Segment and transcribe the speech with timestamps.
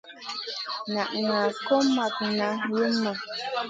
[0.93, 2.05] Nak ŋaʼa kò ma
[2.37, 3.11] nak luma.